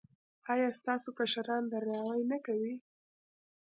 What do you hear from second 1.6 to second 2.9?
درناوی نه کوي؟